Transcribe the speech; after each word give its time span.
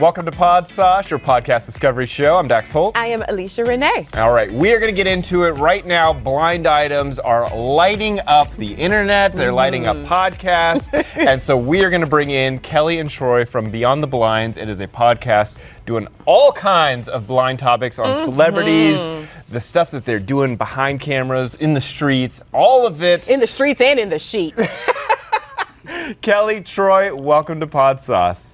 Welcome 0.00 0.26
to 0.26 0.30
Pod 0.30 0.68
Sauce, 0.68 1.10
your 1.10 1.18
podcast 1.18 1.66
discovery 1.66 2.06
show. 2.06 2.36
I'm 2.36 2.46
Dax 2.46 2.70
Holt. 2.70 2.96
I 2.96 3.08
am 3.08 3.24
Alicia 3.26 3.64
Renee. 3.64 4.06
All 4.14 4.32
right, 4.32 4.48
we 4.48 4.70
are 4.70 4.78
going 4.78 4.94
to 4.94 4.96
get 4.96 5.08
into 5.08 5.42
it 5.42 5.58
right 5.58 5.84
now. 5.84 6.12
Blind 6.12 6.68
items 6.68 7.18
are 7.18 7.52
lighting 7.52 8.20
up 8.28 8.54
the 8.54 8.74
internet, 8.74 9.32
they're 9.32 9.52
lighting 9.52 9.88
up 9.88 9.96
mm. 9.96 10.06
podcasts. 10.06 10.88
and 11.16 11.42
so 11.42 11.56
we 11.56 11.82
are 11.82 11.90
going 11.90 12.00
to 12.00 12.06
bring 12.06 12.30
in 12.30 12.60
Kelly 12.60 13.00
and 13.00 13.10
Troy 13.10 13.44
from 13.44 13.72
Beyond 13.72 14.00
the 14.00 14.06
Blinds. 14.06 14.56
It 14.56 14.68
is 14.68 14.78
a 14.78 14.86
podcast 14.86 15.56
doing 15.84 16.06
all 16.26 16.52
kinds 16.52 17.08
of 17.08 17.26
blind 17.26 17.58
topics 17.58 17.98
on 17.98 18.14
mm-hmm. 18.14 18.24
celebrities, 18.24 19.26
the 19.48 19.60
stuff 19.60 19.90
that 19.90 20.04
they're 20.04 20.20
doing 20.20 20.56
behind 20.56 21.00
cameras, 21.00 21.56
in 21.56 21.74
the 21.74 21.80
streets, 21.80 22.40
all 22.52 22.86
of 22.86 23.02
it. 23.02 23.28
In 23.28 23.40
the 23.40 23.48
streets 23.48 23.80
and 23.80 23.98
in 23.98 24.10
the 24.10 24.20
sheet. 24.20 24.54
Kelly, 26.20 26.60
Troy, 26.60 27.12
welcome 27.12 27.58
to 27.58 27.66
Pod 27.66 28.00
Sauce. 28.00 28.47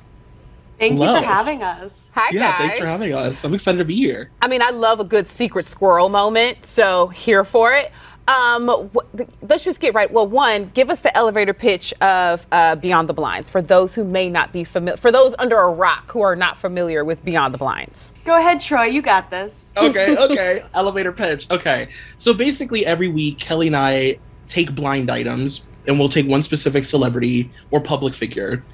Thank 0.78 0.98
you 0.98 1.06
for 1.06 1.20
having 1.22 1.62
us. 1.62 2.10
Hi, 2.14 2.28
Yeah, 2.32 2.50
guys. 2.52 2.58
thanks 2.60 2.78
for 2.78 2.86
having 2.86 3.12
us. 3.14 3.44
I'm 3.44 3.54
excited 3.54 3.78
to 3.78 3.84
be 3.84 3.94
here. 3.96 4.30
I 4.42 4.48
mean, 4.48 4.62
I 4.62 4.70
love 4.70 5.00
a 5.00 5.04
good 5.04 5.26
secret 5.26 5.66
squirrel 5.66 6.08
moment, 6.08 6.66
so 6.66 7.08
here 7.08 7.44
for 7.44 7.72
it. 7.74 7.92
Um, 8.26 8.68
wh- 8.94 9.16
th- 9.18 9.28
let's 9.42 9.64
just 9.64 9.80
get 9.80 9.92
right. 9.94 10.10
Well, 10.10 10.26
one, 10.26 10.70
give 10.72 10.88
us 10.88 11.00
the 11.00 11.14
elevator 11.16 11.52
pitch 11.52 11.92
of 12.00 12.46
uh, 12.52 12.74
Beyond 12.76 13.06
the 13.08 13.12
Blinds 13.12 13.50
for 13.50 13.60
those 13.60 13.94
who 13.94 14.02
may 14.02 14.30
not 14.30 14.50
be 14.50 14.64
familiar, 14.64 14.96
for 14.96 15.12
those 15.12 15.34
under 15.38 15.58
a 15.58 15.70
rock 15.70 16.10
who 16.10 16.22
are 16.22 16.34
not 16.34 16.56
familiar 16.56 17.04
with 17.04 17.22
Beyond 17.22 17.52
the 17.52 17.58
Blinds. 17.58 18.12
Go 18.24 18.36
ahead, 18.38 18.62
Troy. 18.62 18.84
You 18.86 19.02
got 19.02 19.30
this. 19.30 19.68
Okay, 19.76 20.16
okay. 20.30 20.62
Elevator 20.72 21.12
pitch. 21.12 21.50
Okay. 21.50 21.88
So 22.16 22.32
basically, 22.32 22.86
every 22.86 23.08
week, 23.08 23.38
Kelly 23.38 23.66
and 23.66 23.76
I 23.76 24.18
take 24.48 24.74
blind 24.74 25.10
items, 25.10 25.66
and 25.86 25.98
we'll 25.98 26.08
take 26.08 26.26
one 26.26 26.42
specific 26.42 26.86
celebrity 26.86 27.50
or 27.70 27.80
public 27.82 28.14
figure, 28.14 28.64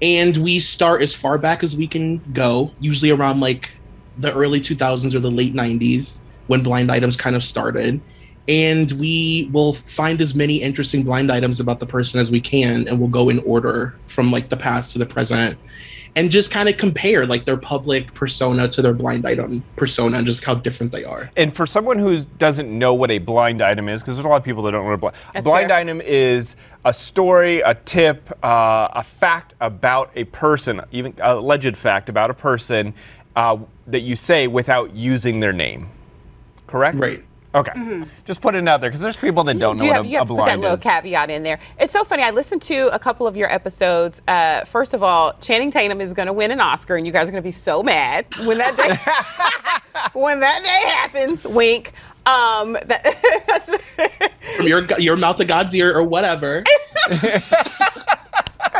and 0.00 0.36
we 0.36 0.58
start 0.58 1.02
as 1.02 1.14
far 1.14 1.38
back 1.38 1.62
as 1.62 1.76
we 1.76 1.86
can 1.86 2.18
go, 2.32 2.70
usually 2.80 3.10
around 3.10 3.40
like 3.40 3.74
the 4.18 4.32
early 4.32 4.60
2000s 4.60 5.14
or 5.14 5.18
the 5.20 5.30
late 5.30 5.54
90s 5.54 6.18
when 6.46 6.62
blind 6.62 6.90
items 6.90 7.16
kind 7.16 7.36
of 7.36 7.42
started. 7.42 8.00
And 8.48 8.90
we 8.92 9.50
will 9.52 9.74
find 9.74 10.20
as 10.20 10.34
many 10.34 10.56
interesting 10.56 11.02
blind 11.02 11.30
items 11.30 11.60
about 11.60 11.80
the 11.80 11.86
person 11.86 12.18
as 12.18 12.30
we 12.30 12.40
can, 12.40 12.88
and 12.88 12.98
we'll 12.98 13.08
go 13.08 13.28
in 13.28 13.40
order 13.40 13.94
from 14.06 14.30
like 14.30 14.48
the 14.48 14.56
past 14.56 14.92
to 14.92 14.98
the 14.98 15.06
present 15.06 15.58
and 16.18 16.32
just 16.32 16.50
kind 16.50 16.68
of 16.68 16.76
compare 16.76 17.26
like 17.26 17.44
their 17.44 17.56
public 17.56 18.12
persona 18.12 18.66
to 18.66 18.82
their 18.82 18.92
blind 18.92 19.24
item 19.24 19.62
persona 19.76 20.18
and 20.18 20.26
just 20.26 20.44
how 20.44 20.52
different 20.52 20.90
they 20.90 21.04
are. 21.04 21.30
And 21.36 21.54
for 21.54 21.64
someone 21.64 21.96
who 22.00 22.24
doesn't 22.38 22.76
know 22.76 22.92
what 22.92 23.12
a 23.12 23.18
blind 23.18 23.62
item 23.62 23.88
is, 23.88 24.02
because 24.02 24.16
there's 24.16 24.26
a 24.26 24.28
lot 24.28 24.36
of 24.38 24.42
people 24.42 24.64
that 24.64 24.72
don't 24.72 24.82
know 24.82 24.88
what 24.88 24.94
a 24.94 24.98
blind, 24.98 25.16
That's 25.32 25.44
blind 25.44 25.68
fair. 25.68 25.78
item 25.78 26.00
is 26.00 26.56
a 26.84 26.92
story, 26.92 27.60
a 27.60 27.74
tip, 27.74 28.36
uh, 28.44 28.88
a 28.92 29.04
fact 29.04 29.54
about 29.60 30.10
a 30.16 30.24
person, 30.24 30.80
even 30.90 31.14
a 31.18 31.36
alleged 31.36 31.76
fact 31.76 32.08
about 32.08 32.30
a 32.30 32.34
person 32.34 32.94
uh, 33.36 33.56
that 33.86 34.00
you 34.00 34.16
say 34.16 34.48
without 34.48 34.92
using 34.96 35.38
their 35.38 35.52
name. 35.52 35.88
Correct? 36.66 36.98
Right. 36.98 37.24
Okay. 37.58 38.04
Just 38.24 38.40
put 38.40 38.54
it 38.54 38.66
out 38.68 38.80
there 38.80 38.90
because 38.90 39.00
there's 39.00 39.16
people 39.16 39.44
that 39.44 39.58
don't 39.58 39.76
Do 39.76 39.84
know 39.84 39.86
you 39.86 39.90
what 39.90 39.96
have, 39.96 40.06
a, 40.06 40.08
you 40.08 40.16
a 40.16 40.18
have 40.20 40.28
to 40.28 40.34
put 40.34 40.46
that 40.46 40.60
little 40.60 40.76
is. 40.76 40.82
caveat 40.82 41.30
in 41.30 41.42
there. 41.42 41.58
It's 41.78 41.92
so 41.92 42.04
funny. 42.04 42.22
I 42.22 42.30
listened 42.30 42.62
to 42.62 42.88
a 42.94 42.98
couple 42.98 43.26
of 43.26 43.36
your 43.36 43.50
episodes. 43.52 44.22
Uh, 44.28 44.64
first 44.64 44.94
of 44.94 45.02
all, 45.02 45.34
Channing 45.40 45.70
Tatum 45.70 46.00
is 46.00 46.14
going 46.14 46.26
to 46.26 46.32
win 46.32 46.50
an 46.50 46.60
Oscar, 46.60 46.96
and 46.96 47.06
you 47.06 47.12
guys 47.12 47.28
are 47.28 47.32
going 47.32 47.42
to 47.42 47.46
be 47.46 47.50
so 47.52 47.82
mad 47.82 48.26
when 48.44 48.58
that 48.58 48.76
day 48.76 48.98
when 50.18 50.40
that 50.40 50.62
day 50.62 50.90
happens. 50.90 51.44
Wink. 51.44 51.92
Um, 52.26 52.74
that, 52.84 53.44
that's, 53.46 53.70
From 54.56 54.66
your 54.66 54.84
your 54.98 55.16
mouth 55.16 55.36
to 55.38 55.46
God's 55.46 55.74
ear 55.74 55.96
or 55.96 56.02
whatever. 56.02 56.62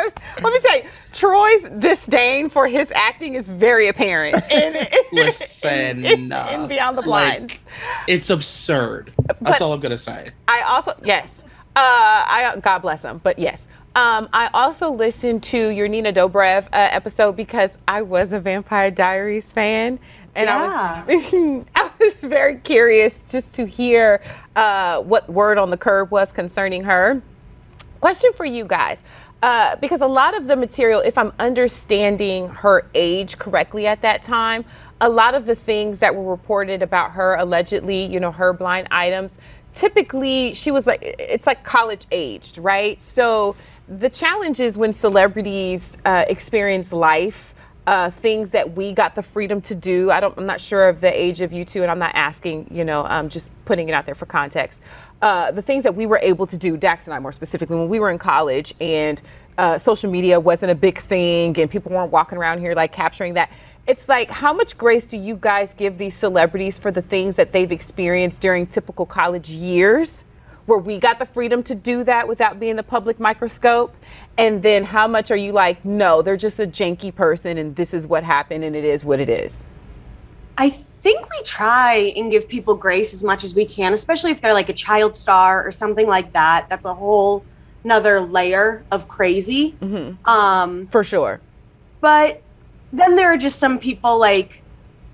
let 0.42 0.52
me 0.52 0.60
tell 0.60 0.76
you, 0.76 0.84
Troy's 1.12 1.62
disdain 1.78 2.48
for 2.50 2.66
his 2.68 2.90
acting 2.92 3.34
is 3.34 3.48
very 3.48 3.88
apparent 3.88 4.42
in, 4.52 4.76
Listen, 5.12 6.04
in, 6.04 6.32
in 6.32 6.68
Beyond 6.68 6.98
the 6.98 7.02
like, 7.02 7.38
Blinds. 7.38 7.64
It's 8.06 8.30
absurd. 8.30 9.12
But- 9.26 9.40
That's 9.40 9.60
all 9.60 9.72
I'm 9.72 9.80
gonna 9.80 9.98
say. 9.98 10.30
I 10.46 10.62
also 10.62 10.98
yes, 11.04 11.42
uh, 11.76 11.80
I 11.80 12.54
God 12.62 12.80
bless 12.80 13.02
him, 13.02 13.20
but 13.22 13.38
yes. 13.38 13.66
Um, 13.94 14.28
I 14.32 14.48
also 14.54 14.90
listened 14.90 15.42
to 15.44 15.70
your 15.70 15.88
Nina 15.88 16.12
Dobrev 16.12 16.66
uh, 16.66 16.68
episode 16.72 17.34
because 17.34 17.76
I 17.88 18.02
was 18.02 18.32
a 18.32 18.38
Vampire 18.38 18.92
Diaries 18.92 19.50
fan, 19.50 19.98
and 20.36 20.48
I 20.48 21.02
was 21.04 21.64
I 21.74 21.90
was 21.98 22.12
very 22.14 22.58
curious 22.58 23.20
just 23.28 23.54
to 23.54 23.66
hear 23.66 24.20
uh, 24.54 25.00
what 25.00 25.28
word 25.28 25.58
on 25.58 25.70
the 25.70 25.76
curb 25.76 26.12
was 26.12 26.30
concerning 26.30 26.84
her. 26.84 27.20
Question 28.00 28.32
for 28.34 28.44
you 28.44 28.64
guys. 28.64 29.02
Uh, 29.42 29.76
because 29.76 30.00
a 30.00 30.06
lot 30.06 30.36
of 30.36 30.48
the 30.48 30.56
material, 30.56 31.00
if 31.00 31.16
I'm 31.16 31.32
understanding 31.38 32.48
her 32.48 32.84
age 32.94 33.38
correctly 33.38 33.86
at 33.86 34.02
that 34.02 34.22
time, 34.22 34.64
a 35.00 35.08
lot 35.08 35.34
of 35.34 35.46
the 35.46 35.54
things 35.54 36.00
that 36.00 36.14
were 36.14 36.28
reported 36.28 36.82
about 36.82 37.12
her 37.12 37.36
allegedly, 37.36 38.04
you 38.04 38.18
know, 38.18 38.32
her 38.32 38.52
blind 38.52 38.88
items, 38.90 39.38
typically 39.74 40.54
she 40.54 40.72
was 40.72 40.88
like, 40.88 41.02
it's 41.02 41.46
like 41.46 41.62
college 41.62 42.06
aged, 42.10 42.58
right? 42.58 43.00
So 43.00 43.54
the 43.86 44.10
challenge 44.10 44.58
is 44.58 44.76
when 44.76 44.92
celebrities 44.92 45.96
uh, 46.04 46.24
experience 46.26 46.90
life, 46.92 47.54
uh, 47.86 48.10
things 48.10 48.50
that 48.50 48.76
we 48.76 48.92
got 48.92 49.14
the 49.14 49.22
freedom 49.22 49.62
to 49.62 49.74
do. 49.74 50.10
I 50.10 50.20
don't, 50.20 50.36
I'm 50.36 50.46
not 50.46 50.60
sure 50.60 50.88
of 50.88 51.00
the 51.00 51.10
age 51.16 51.40
of 51.40 51.52
you 51.52 51.64
two, 51.64 51.82
and 51.82 51.90
I'm 51.90 51.98
not 51.98 52.14
asking, 52.14 52.68
you 52.70 52.84
know, 52.84 53.04
I'm 53.04 53.30
just 53.30 53.50
putting 53.64 53.88
it 53.88 53.92
out 53.92 54.04
there 54.04 54.14
for 54.14 54.26
context. 54.26 54.80
Uh, 55.20 55.50
the 55.50 55.62
things 55.62 55.82
that 55.82 55.94
we 55.94 56.06
were 56.06 56.20
able 56.22 56.46
to 56.46 56.56
do, 56.56 56.76
Dax 56.76 57.06
and 57.06 57.14
I 57.14 57.18
more 57.18 57.32
specifically, 57.32 57.76
when 57.76 57.88
we 57.88 57.98
were 57.98 58.10
in 58.10 58.18
college 58.18 58.74
and 58.80 59.20
uh, 59.58 59.76
social 59.76 60.10
media 60.10 60.38
wasn't 60.38 60.70
a 60.70 60.74
big 60.74 60.98
thing 60.98 61.58
and 61.58 61.68
people 61.68 61.90
weren't 61.90 62.12
walking 62.12 62.38
around 62.38 62.60
here 62.60 62.74
like 62.74 62.92
capturing 62.92 63.34
that. 63.34 63.50
It's 63.88 64.08
like, 64.08 64.30
how 64.30 64.52
much 64.52 64.78
grace 64.78 65.06
do 65.06 65.16
you 65.16 65.34
guys 65.34 65.74
give 65.76 65.98
these 65.98 66.14
celebrities 66.14 66.78
for 66.78 66.92
the 66.92 67.02
things 67.02 67.34
that 67.36 67.52
they've 67.52 67.72
experienced 67.72 68.40
during 68.40 68.66
typical 68.66 69.06
college 69.06 69.48
years? 69.48 70.24
Where 70.66 70.78
we 70.78 70.98
got 70.98 71.18
the 71.18 71.26
freedom 71.26 71.62
to 71.64 71.74
do 71.74 72.04
that 72.04 72.28
without 72.28 72.60
being 72.60 72.76
the 72.76 72.82
public 72.82 73.18
microscope? 73.18 73.96
And 74.36 74.62
then 74.62 74.84
how 74.84 75.08
much 75.08 75.30
are 75.30 75.36
you 75.36 75.52
like, 75.52 75.84
no, 75.84 76.22
they're 76.22 76.36
just 76.36 76.60
a 76.60 76.66
janky 76.66 77.12
person 77.12 77.58
and 77.58 77.74
this 77.74 77.94
is 77.94 78.06
what 78.06 78.22
happened 78.22 78.62
and 78.62 78.76
it 78.76 78.84
is 78.84 79.04
what 79.04 79.18
it 79.18 79.30
is? 79.30 79.64
I 80.58 80.78
think 81.02 81.28
we 81.30 81.42
try 81.42 82.12
and 82.16 82.30
give 82.30 82.48
people 82.48 82.74
grace 82.74 83.12
as 83.14 83.22
much 83.22 83.44
as 83.44 83.54
we 83.54 83.64
can, 83.64 83.92
especially 83.92 84.30
if 84.30 84.40
they're 84.40 84.52
like 84.54 84.68
a 84.68 84.72
child 84.74 85.16
star 85.16 85.66
or 85.66 85.72
something 85.72 86.06
like 86.06 86.32
that. 86.32 86.66
That's 86.68 86.84
a 86.86 86.94
whole 86.94 87.44
another 87.84 88.20
layer 88.20 88.84
of 88.90 89.08
crazy. 89.08 89.76
Um, 90.24 90.86
For 90.88 91.04
sure. 91.04 91.40
but 92.00 92.42
then 92.92 93.16
there 93.16 93.30
are 93.32 93.36
just 93.36 93.58
some 93.58 93.78
people 93.78 94.18
like 94.18 94.62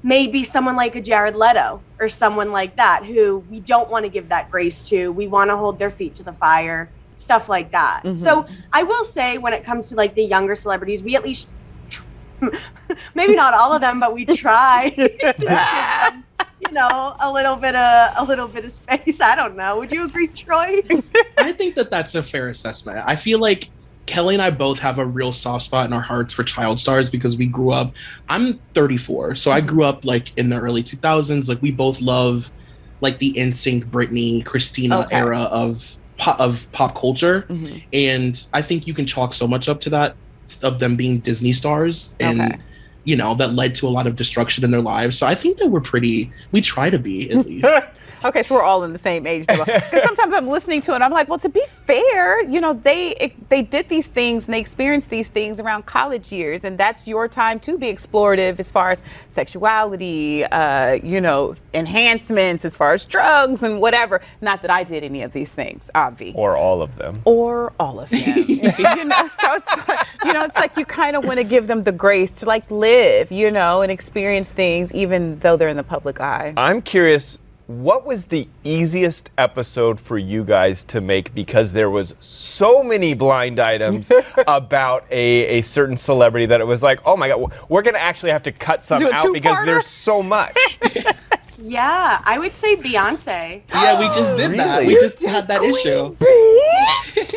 maybe 0.03 0.45
someone 0.45 0.77
like 0.77 0.95
a 0.95 1.01
Jared 1.01 1.35
Leto 1.35 1.81
or 1.99 2.09
someone 2.09 2.53
like 2.53 2.77
that 2.77 3.05
who 3.05 3.39
we 3.51 3.59
don't 3.61 3.91
want 3.91 4.05
to 4.05 4.09
give 4.09 4.29
that 4.29 4.51
grace 4.51 4.85
to. 4.89 5.11
We 5.13 5.27
want 5.27 5.51
to 5.51 5.57
hold 5.57 5.79
their 5.79 5.91
feet 5.91 6.15
to 6.17 6.23
the 6.23 6.33
fire, 6.35 6.89
stuff 7.17 7.49
like 7.49 7.71
that. 7.73 8.03
So 8.17 8.47
I 8.73 8.83
will 8.85 9.05
say, 9.05 9.39
when 9.39 9.53
it 9.55 9.65
comes 9.65 9.89
to 9.89 9.95
like 9.97 10.15
the 10.15 10.23
younger 10.25 10.55
celebrities, 10.57 11.03
we 11.03 11.17
at 11.17 11.25
least 11.25 11.51
maybe 13.15 13.35
not 13.35 13.55
all 13.55 13.73
of 13.73 13.81
them, 13.81 14.01
but 14.01 14.13
we 14.15 14.25
try 14.25 14.91
to 14.97 15.09
give 15.09 15.51
you 16.61 16.73
know, 16.73 17.17
a 17.21 17.31
little 17.33 17.57
bit 17.57 17.75
of 17.75 18.15
a 18.17 18.25
little 18.25 18.49
bit 18.49 18.65
of 18.65 18.73
space. 18.73 19.21
I 19.21 19.35
don't 19.35 19.57
know. 19.57 19.79
Would 19.79 19.93
you 19.93 20.05
agree, 20.05 20.29
Troy? 20.29 20.83
I 21.39 21.53
think 21.53 21.75
that 21.75 21.91
that's 21.91 22.15
a 22.15 22.23
fair 22.23 22.49
assessment. 22.49 23.03
I 23.07 23.17
feel 23.17 23.39
like 23.39 23.69
Kelly 24.07 24.35
and 24.35 24.43
I 24.43 24.51
both 24.51 24.79
have 24.81 24.99
a 24.99 25.05
real 25.05 25.33
soft 25.33 25.65
spot 25.65 25.87
in 25.87 25.93
our 25.93 26.01
hearts 26.01 26.33
for 26.33 26.45
child 26.45 26.81
stars 26.81 27.11
because 27.11 27.37
we 27.37 27.47
grew 27.47 27.73
up. 27.73 27.95
I'm 28.29 28.55
34, 28.75 29.35
so 29.37 29.51
I 29.51 29.61
grew 29.61 29.85
up 29.85 30.05
like 30.05 30.37
in 30.39 30.49
the 30.49 30.59
early 30.59 30.83
2000s. 30.83 31.49
Like 31.49 31.61
we 31.63 31.71
both 31.71 32.01
love 32.01 32.51
like 33.01 33.19
the 33.19 33.33
NSYNC, 33.35 33.91
Britney, 33.91 34.45
Christina 34.45 35.01
Okay. 35.01 35.17
era 35.17 35.41
of 35.41 35.97
pop, 36.17 36.39
of 36.41 36.71
pop 36.73 36.95
culture, 36.95 37.43
mm-hmm. 37.49 37.79
and 37.93 38.47
I 38.53 38.63
think 38.63 38.87
you 38.87 38.95
can 38.95 39.07
chalk 39.07 39.35
so 39.35 39.47
much 39.47 39.69
up 39.69 39.81
to 39.81 39.91
that 39.91 40.17
of 40.65 40.81
them 40.81 40.97
being 40.97 41.19
Disney 41.19 41.53
stars 41.53 42.17
and. 42.19 42.41
Okay. 42.41 42.59
You 43.05 43.17
know 43.17 43.35
that 43.35 43.53
led 43.53 43.75
to 43.77 43.89
a 43.89 43.91
lot 43.91 44.07
of 44.07 44.17
destruction 44.17 44.65
in 44.65 44.71
their 44.71 44.81
lives. 44.81 45.19
So 45.19 45.27
I 45.27 45.35
think 45.35 45.59
that 45.59 45.69
we're 45.69 45.81
pretty. 45.81 46.33
We 46.53 46.61
try 46.61 46.91
to 46.91 46.99
be 46.99 47.31
at 47.31 47.47
least. 47.47 47.67
Okay, 48.25 48.43
so 48.43 48.55
we're 48.55 48.63
all 48.63 48.85
in 48.85 48.95
the 48.95 48.99
same 48.99 49.27
age. 49.27 49.47
Because 49.47 50.03
sometimes 50.03 50.33
I'm 50.33 50.49
listening 50.49 50.81
to 50.83 50.93
it, 50.93 50.95
and 50.95 51.05
I'm 51.05 51.13
like, 51.13 51.29
well, 51.29 51.39
to 51.41 51.49
be 51.51 51.63
fair, 51.87 52.43
you 52.49 52.59
know, 52.59 52.73
they 52.73 53.35
they 53.51 53.61
did 53.61 53.91
these 53.91 54.07
things 54.07 54.47
and 54.47 54.55
they 54.55 54.61
experienced 54.61 55.11
these 55.11 55.29
things 55.29 55.61
around 55.61 55.85
college 55.85 56.33
years, 56.33 56.65
and 56.65 56.79
that's 56.79 57.07
your 57.07 57.29
time 57.29 57.61
to 57.61 57.77
be 57.77 57.93
explorative 57.93 58.59
as 58.59 58.71
far 58.71 58.93
as 58.93 59.03
sexuality, 59.29 60.45
uh, 60.47 60.93
you 60.93 61.21
know, 61.21 61.55
enhancements, 61.75 62.65
as 62.65 62.75
far 62.75 62.95
as 62.95 63.05
drugs 63.05 63.63
and 63.63 63.79
whatever. 63.81 64.23
Not 64.41 64.63
that 64.63 64.71
I 64.71 64.85
did 64.85 65.05
any 65.05 65.21
of 65.23 65.35
these 65.35 65.53
things, 65.53 65.91
obvi. 65.95 66.33
Or 66.35 66.57
all 66.57 66.81
of 66.81 66.97
them. 66.97 67.21
or 67.27 67.75
all 67.79 68.01
of 68.01 68.09
them. 68.09 68.23
you 68.49 69.05
know, 69.05 69.29
so 69.39 69.55
it's 69.55 69.75
you 70.25 70.33
know, 70.33 70.45
it's 70.45 70.57
like 70.57 70.77
you 70.79 70.87
kind 70.87 71.15
of 71.15 71.27
want 71.27 71.39
to 71.39 71.45
give 71.45 71.67
them 71.67 71.83
the 71.83 71.93
grace 71.93 72.31
to 72.31 72.47
like 72.47 72.71
live, 72.71 72.94
you 73.31 73.51
know, 73.51 73.83
and 73.83 73.91
experience 73.91 74.53
things 74.53 74.93
even 74.93 75.39
though 75.41 75.57
they're 75.57 75.69
in 75.69 75.77
the 75.77 75.83
public 75.83 76.21
eye. 76.21 76.55
I'm 76.57 76.83
curious, 76.83 77.39
what 77.67 78.05
was 78.05 78.27
the 78.27 78.47
easiest 78.63 79.31
episode 79.39 79.99
for 79.99 80.19
you 80.19 80.45
guys 80.45 80.85
to 80.85 81.01
make 81.01 81.35
because 81.35 81.73
there 81.73 81.89
was 81.89 82.15
so 82.21 82.83
many 82.83 83.15
blind 83.15 83.59
items 83.59 84.13
about 84.47 85.05
a, 85.11 85.59
a 85.59 85.63
certain 85.63 85.97
celebrity 85.97 86.47
that 86.47 86.61
it 86.61 86.67
was 86.67 86.83
like, 86.83 87.01
oh 87.07 87.17
my 87.17 87.29
god, 87.29 87.53
we're 87.69 87.83
gonna 87.83 87.99
actually 87.99 88.33
have 88.33 88.43
to 88.43 88.53
cut 88.53 88.83
some 88.83 89.03
out 89.07 89.33
because 89.33 89.57
two-parter? 89.57 89.67
there's 89.67 89.87
so 89.87 90.23
much. 90.23 90.57
yeah, 91.59 92.21
I 92.25 92.39
would 92.39 92.55
say 92.55 92.77
Beyonce. 92.77 93.63
yeah, 93.73 93.99
we 93.99 94.07
just 94.15 94.37
did 94.37 94.59
that. 94.59 94.87
We 94.87 94.95
just 94.95 95.23
had 95.23 95.49
that 95.49 95.63
issue. 95.63 96.17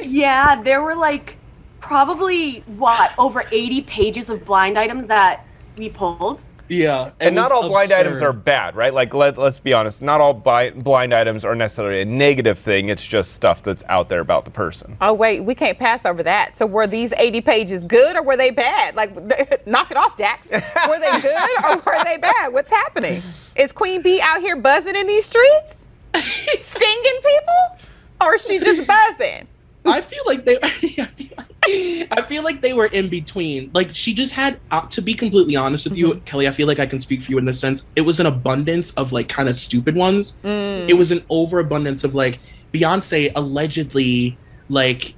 Yeah, 0.04 0.62
there 0.62 0.82
were 0.82 0.96
like 0.96 1.38
probably 1.80 2.60
what 2.78 3.14
over 3.18 3.44
80 3.52 3.82
pages 3.82 4.30
of 4.30 4.46
blind 4.46 4.78
items 4.78 5.08
that 5.08 5.46
we 5.78 5.90
pulled. 5.90 6.44
Yeah, 6.70 7.12
and 7.22 7.34
not 7.34 7.52
was 7.52 7.64
all 7.64 7.70
blind 7.70 7.94
items 7.94 8.22
are 8.22 8.34
bad, 8.34 8.76
right? 8.76 8.94
Like 8.94 9.14
let, 9.14 9.38
let's 9.38 9.60
be 9.60 9.72
honest, 9.72 10.02
not 10.02 10.20
all 10.20 10.34
bi- 10.34 10.72
blind 10.72 11.14
items 11.14 11.46
are 11.46 11.56
necessarily 11.56 12.02
a 12.02 12.06
negative 12.06 12.60
thing. 12.60 12.90
It's 12.90 13.06
just 13.06 13.32
stuff 13.32 13.64
that's 13.64 13.84
out 13.88 14.10
there 14.10 14.20
about 14.20 14.44
the 14.44 14.52
person. 14.52 14.98
Oh 15.00 15.14
wait, 15.14 15.42
we 15.42 15.56
can't 15.56 15.80
pass 15.80 16.06
over 16.06 16.22
that. 16.24 16.58
So 16.58 16.66
were 16.66 16.86
these 16.86 17.14
80 17.16 17.42
pages 17.42 17.84
good 17.84 18.18
or 18.18 18.22
were 18.22 18.36
they 18.36 18.52
bad? 18.52 18.96
Like, 18.96 19.66
knock 19.68 19.92
it 19.92 19.98
off, 19.98 20.18
Dax. 20.18 20.52
Were 20.52 21.00
they 21.00 21.22
good 21.22 21.64
or 21.64 21.76
were 21.86 22.04
they 22.04 22.18
bad? 22.18 22.52
What's 22.52 22.70
happening? 22.70 23.22
Is 23.56 23.72
Queen 23.72 24.02
Bee 24.02 24.20
out 24.20 24.42
here 24.42 24.58
buzzing 24.58 24.96
in 24.96 25.08
these 25.08 25.26
streets, 25.26 25.76
stinging 26.14 27.22
people, 27.24 27.78
or 28.20 28.36
is 28.36 28.46
she 28.46 28.60
just 28.60 28.86
buzzing? 28.86 29.48
I 29.86 30.02
feel 30.02 30.24
like 30.26 30.44
they. 30.44 30.60
I 31.68 31.72
feel 31.72 32.00
like, 32.00 32.18
I 32.18 32.22
feel 32.24 32.44
like 32.44 32.62
they 32.62 32.74
were 32.74 32.86
in 32.88 33.10
between. 33.10 33.72
Like 33.74 33.94
she 33.94 34.14
just 34.14 34.34
had, 34.34 34.60
uh, 34.72 34.82
to 34.88 35.02
be 35.02 35.14
completely 35.14 35.56
honest 35.56 35.88
with 35.90 35.98
you, 35.98 36.16
Kelly. 36.26 36.48
I 36.48 36.52
feel 36.52 36.68
like 36.68 36.80
I 36.80 36.86
can 36.86 37.00
speak 37.00 37.22
for 37.22 37.32
you 37.32 37.38
in 37.38 37.46
this 37.46 37.60
sense. 37.60 37.90
It 37.96 38.02
was 38.02 38.20
an 38.20 38.26
abundance 38.26 38.92
of 38.92 39.12
like 39.12 39.28
kind 39.30 39.50
of 39.50 39.58
stupid 39.58 39.96
ones. 39.96 40.38
It 40.44 40.98
was 40.98 41.12
an 41.12 41.24
overabundance 41.30 42.04
of 42.04 42.16
like 42.16 42.40
Beyonce 42.74 43.32
allegedly 43.36 44.38
like 44.70 45.14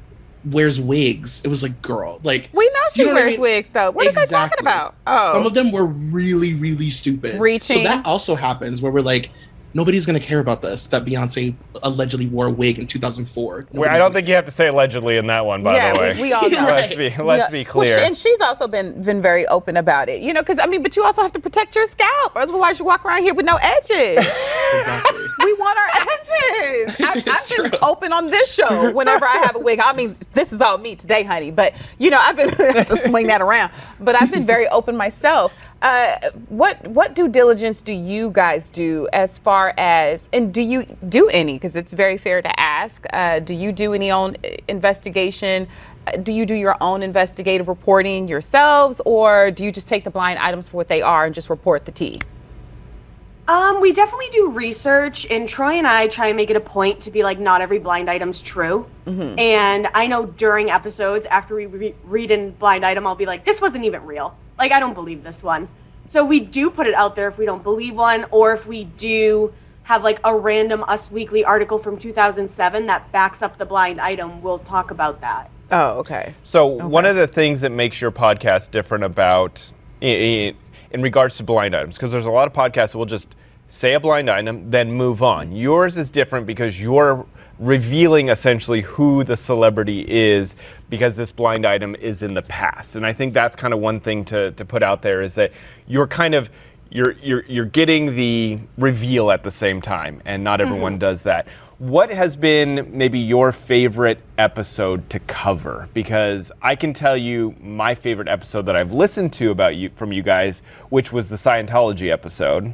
wears 0.45 0.79
wigs. 0.79 1.41
It 1.43 1.49
was 1.49 1.61
like 1.63 1.81
girl, 1.81 2.19
like 2.23 2.49
We 2.53 2.65
know 2.65 2.79
she 2.93 3.01
You 3.01 3.07
know 3.07 3.13
what 3.13 3.19
I 3.19 3.25
wears 3.25 3.31
mean? 3.33 3.41
wigs 3.41 3.69
though. 3.73 3.91
What 3.91 4.07
are 4.07 4.11
they 4.11 4.25
talking 4.25 4.59
about? 4.59 4.95
Oh, 5.05 5.33
some 5.33 5.45
of 5.45 5.53
them 5.53 5.71
were 5.71 5.85
really 5.85 6.53
really 6.53 6.89
stupid. 6.89 7.39
Reaching. 7.39 7.77
So 7.77 7.83
that 7.83 8.05
also 8.05 8.35
happens 8.35 8.81
where 8.81 8.91
we're 8.91 9.01
like. 9.01 9.31
Nobody's 9.73 10.05
gonna 10.05 10.19
care 10.19 10.39
about 10.39 10.61
this. 10.61 10.87
That 10.87 11.05
Beyonce 11.05 11.53
allegedly 11.83 12.25
wore 12.27 12.47
a 12.47 12.49
wig 12.49 12.79
in 12.79 12.87
2004. 12.87 13.67
Wait, 13.71 13.87
I 13.87 13.93
don't 13.93 13.99
gonna 14.01 14.13
think 14.15 14.27
you 14.27 14.33
have 14.33 14.45
to 14.45 14.51
say 14.51 14.67
allegedly 14.67 15.17
in 15.17 15.27
that 15.27 15.45
one, 15.45 15.61
by 15.63 15.75
yeah, 15.75 15.93
the 15.93 15.99
way. 15.99 16.13
we, 16.15 16.21
we 16.23 16.33
all 16.33 16.49
know. 16.49 16.65
let's 16.65 16.95
be 16.95 17.09
let's 17.09 17.19
Yeah. 17.19 17.49
be 17.49 17.57
Well, 17.57 17.63
she- 17.63 17.63
clear. 17.65 17.99
and 17.99 18.17
she's 18.17 18.41
also 18.41 18.67
been 18.67 19.01
been 19.03 19.21
very 19.21 19.45
open 19.47 19.77
about 19.77 20.09
it. 20.09 20.21
You 20.21 20.33
know, 20.33 20.41
because 20.41 20.57
I 20.59 20.65
mean, 20.65 20.81
but 20.81 20.95
you 20.95 21.03
also 21.03 21.21
have 21.21 21.33
to 21.33 21.39
protect 21.39 21.75
your 21.75 21.87
scalp, 21.87 22.33
otherwise 22.35 22.79
you 22.79 22.85
walk 22.85 23.05
around 23.05 23.21
here 23.23 23.33
with 23.33 23.45
no 23.45 23.57
edges. 23.61 24.25
Exactly. 24.71 25.25
we 25.45 25.53
want 25.53 25.79
our 25.79 25.87
edges. 26.13 26.95
I, 26.99 27.13
It's 27.17 27.27
I've 27.27 27.57
been 27.57 27.71
true. 27.71 27.79
open 27.81 28.13
on 28.13 28.27
this 28.27 28.51
show 28.53 28.91
whenever 28.91 29.25
I 29.25 29.37
have 29.37 29.55
a 29.55 29.59
wig. 29.59 29.79
I 29.79 29.93
mean, 29.93 30.15
this 30.33 30.53
is 30.53 30.61
all 30.61 30.77
me 30.77 30.95
today, 30.95 31.23
honey. 31.23 31.49
But 31.49 31.73
you 31.97 32.11
know, 32.11 32.19
I've 32.19 32.35
been 32.35 32.51
to 32.51 32.95
swing 32.97 33.25
that 33.27 33.41
around. 33.41 33.71
But 33.99 34.21
I've 34.21 34.31
been 34.31 34.45
very 34.45 34.67
open 34.67 34.95
myself. 34.95 35.53
Uh, 35.81 36.17
what 36.49 36.85
what 36.87 37.15
due 37.15 37.29
diligence 37.29 37.81
do 37.81 37.93
you 37.93 38.31
guys 38.31 38.69
do 38.69 39.07
as 39.13 39.37
far 39.37 39.73
as 39.77 40.27
and 40.33 40.53
do 40.53 40.61
you 40.61 40.83
do 41.07 41.29
any? 41.29 41.53
Because 41.53 41.75
it's 41.77 41.93
very 41.93 42.17
fair 42.17 42.41
to 42.41 42.59
ask. 42.59 43.05
Uh, 43.13 43.39
do 43.39 43.53
you 43.53 43.71
do 43.71 43.93
any 43.93 44.11
own 44.11 44.35
uh, 44.43 44.49
investigation? 44.67 45.67
Uh, 46.05 46.17
Do 46.17 46.33
you 46.33 46.45
do 46.45 46.53
your 46.53 46.75
own 46.81 47.01
investigative 47.01 47.67
reporting 47.69 48.27
yourselves, 48.27 48.99
or 49.05 49.51
do 49.51 49.63
you 49.63 49.71
just 49.71 49.87
take 49.87 50.03
the 50.03 50.09
blind 50.09 50.37
items 50.39 50.67
for 50.67 50.77
what 50.77 50.89
they 50.89 51.01
are 51.01 51.25
and 51.25 51.33
just 51.33 51.49
report 51.49 51.85
the 51.85 51.91
tea? 51.93 52.19
Um, 53.47 53.81
we 53.81 53.93
definitely 53.93 54.29
do 54.31 54.49
research, 54.49 55.25
and 55.31 55.47
Troy 55.49 55.73
and 55.73 55.87
I 55.87 56.07
try 56.07 56.27
and 56.27 56.37
make 56.37 56.51
it 56.51 56.55
a 56.55 56.59
point 56.59 57.01
to 57.01 57.09
be 57.11 57.23
like, 57.23 57.39
not 57.39 57.61
every 57.61 57.79
blind 57.79 58.07
item's 58.09 58.41
true. 58.41 58.85
And 59.07 59.87
I 59.95 60.05
know 60.05 60.27
during 60.27 60.69
episodes, 60.69 61.25
after 61.25 61.55
we 61.55 61.65
re- 61.65 61.95
read 62.03 62.29
in 62.29 62.51
blind 62.51 62.85
item, 62.85 63.07
I'll 63.07 63.15
be 63.15 63.25
like, 63.25 63.45
this 63.45 63.59
wasn't 63.59 63.85
even 63.85 64.05
real. 64.05 64.37
Like, 64.59 64.73
I 64.73 64.79
don't 64.81 64.93
believe 64.93 65.23
this 65.23 65.41
one. 65.41 65.69
So 66.05 66.25
we 66.25 66.41
do 66.41 66.69
put 66.69 66.85
it 66.85 66.93
out 66.93 67.15
there 67.15 67.29
if 67.29 67.37
we 67.37 67.45
don't 67.45 67.63
believe 67.63 67.95
one, 67.95 68.25
or 68.29 68.53
if 68.53 68.67
we 68.67 68.83
do 68.83 69.53
have 69.83 70.03
like 70.03 70.19
a 70.23 70.35
random 70.35 70.83
Us 70.87 71.09
Weekly 71.09 71.45
article 71.45 71.79
from 71.79 71.97
2007 71.97 72.85
that 72.87 73.11
backs 73.11 73.41
up 73.41 73.57
the 73.57 73.65
blind 73.65 73.99
item, 73.99 74.41
we'll 74.41 74.59
talk 74.59 74.91
about 74.91 75.21
that. 75.21 75.49
Oh, 75.71 75.99
okay. 75.99 76.33
So 76.43 76.65
one 76.65 77.05
of 77.05 77.15
the 77.15 77.27
things 77.27 77.61
that 77.61 77.71
makes 77.71 78.01
your 78.01 78.11
podcast 78.11 78.71
different 78.71 79.03
about 79.03 79.71
in, 80.01 80.55
in 80.91 81.01
regards 81.01 81.37
to 81.37 81.43
blind 81.43 81.75
items, 81.75 81.95
because 81.95 82.11
there's 82.11 82.25
a 82.25 82.31
lot 82.31 82.47
of 82.47 82.53
podcasts 82.53 82.91
that 82.91 82.97
will 82.97 83.05
just 83.05 83.33
say 83.67 83.93
a 83.93 83.99
blind 83.99 84.29
item, 84.29 84.69
then 84.71 84.91
move 84.91 85.23
on. 85.23 85.51
Yours 85.51 85.95
is 85.95 86.09
different 86.09 86.47
because 86.47 86.81
you're 86.81 87.25
revealing 87.59 88.29
essentially 88.29 88.81
who 88.81 89.23
the 89.23 89.35
celebrity 89.35 90.05
is 90.09 90.55
because 90.89 91.17
this 91.17 91.29
blind 91.29 91.65
item 91.65 91.95
is 91.95 92.23
in 92.23 92.33
the 92.33 92.41
past. 92.41 92.95
And 92.95 93.05
I 93.05 93.13
think 93.13 93.33
that's 93.33 93.55
kind 93.55 93.73
of 93.73 93.79
one 93.81 93.99
thing 93.99 94.23
to, 94.25 94.51
to 94.51 94.65
put 94.65 94.81
out 94.81 95.01
there 95.01 95.21
is 95.21 95.35
that 95.35 95.51
you're 95.85 96.07
kind 96.07 96.33
of 96.33 96.49
you're, 96.91 97.11
you're, 97.21 97.45
you're 97.45 97.65
getting 97.65 98.15
the 98.15 98.59
reveal 98.77 99.29
at 99.29 99.43
the 99.43 99.51
same 99.51 99.79
time, 99.79 100.21
and 100.25 100.43
not 100.43 100.59
mm-hmm. 100.59 100.69
everyone 100.69 100.97
does 100.97 101.21
that. 101.23 101.47
What 101.77 102.09
has 102.09 102.35
been 102.35 102.89
maybe 102.91 103.19
your 103.19 103.51
favorite 103.51 104.19
episode 104.37 105.07
to 105.11 105.19
cover? 105.19 105.87
Because 105.93 106.51
I 106.61 106.75
can 106.75 106.93
tell 106.93 107.15
you 107.15 107.55
my 107.61 107.93
favorite 107.93 108.27
episode 108.27 108.65
that 108.65 108.75
I've 108.75 108.91
listened 108.91 109.31
to 109.33 109.51
about 109.51 109.75
you 109.75 109.91
from 109.95 110.11
you 110.11 110.23
guys, 110.23 110.61
which 110.89 111.13
was 111.13 111.29
the 111.29 111.35
Scientology 111.35 112.11
episode, 112.11 112.73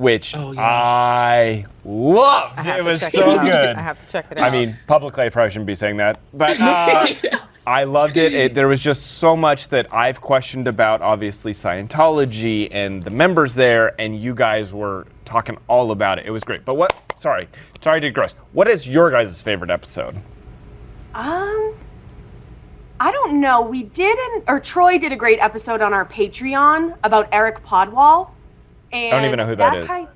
which 0.00 0.34
Oh, 0.34 0.52
yeah. 0.52 0.62
I 0.62 1.66
loved. 1.84 2.58
I 2.58 2.78
It 2.78 2.84
was 2.84 3.00
so 3.00 3.30
it 3.30 3.44
good. 3.44 3.76
I 3.76 3.82
have 3.82 4.04
to 4.04 4.10
check 4.10 4.26
it 4.30 4.38
out. 4.38 4.44
I 4.44 4.50
mean, 4.50 4.76
publicly, 4.86 5.24
I 5.24 5.28
probably 5.28 5.50
shouldn't 5.50 5.66
be 5.66 5.74
saying 5.74 5.98
that, 5.98 6.20
but 6.32 6.56
uh, 6.60 7.06
I 7.66 7.84
loved 7.84 8.16
it. 8.16 8.32
it. 8.32 8.54
There 8.54 8.66
was 8.66 8.80
just 8.80 9.18
so 9.18 9.36
much 9.36 9.68
that 9.68 9.92
I've 9.92 10.20
questioned 10.22 10.66
about, 10.66 11.02
obviously, 11.02 11.52
Scientology 11.52 12.68
and 12.70 13.02
the 13.02 13.10
members 13.10 13.54
there, 13.54 13.94
and 14.00 14.18
you 14.18 14.34
guys 14.34 14.72
were 14.72 15.06
talking 15.26 15.58
all 15.68 15.90
about 15.92 16.18
it. 16.18 16.24
It 16.24 16.30
was 16.30 16.44
great. 16.44 16.64
But 16.64 16.74
what? 16.76 16.94
Sorry, 17.18 17.48
sorry 17.82 18.00
to 18.00 18.08
digress. 18.08 18.34
What 18.52 18.68
is 18.68 18.88
your 18.88 19.10
guys' 19.10 19.42
favorite 19.42 19.70
episode? 19.70 20.16
Um, 21.14 21.74
I 22.98 23.12
don't 23.12 23.38
know. 23.38 23.60
We 23.60 23.82
did 23.82 24.18
an 24.18 24.44
or 24.48 24.60
Troy 24.60 24.98
did 24.98 25.12
a 25.12 25.16
great 25.16 25.40
episode 25.40 25.82
on 25.82 25.92
our 25.92 26.06
Patreon 26.06 26.96
about 27.04 27.28
Eric 27.32 27.62
Podwall. 27.64 28.30
And 28.92 29.10
don't 29.12 29.24
even 29.24 29.36
know 29.38 29.46
who 29.46 29.56
that 29.56 29.76
is. 29.76 29.86
kind- 29.86 30.08